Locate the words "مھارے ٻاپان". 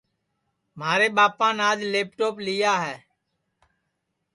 0.79-1.55